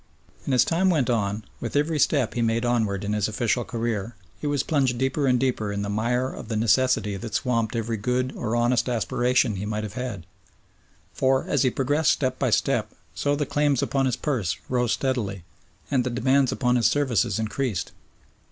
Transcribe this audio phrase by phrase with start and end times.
[0.45, 4.15] And as time went on, with every step he made onward in his official career
[4.39, 7.97] he was plunged deeper and deeper in the mire of the necessity that swamped every
[7.97, 10.25] good or honest aspiration he might have had,
[11.13, 15.43] for as he progressed step by step so the claims upon his purse rose steadily
[15.91, 17.91] and the demands upon his services increased.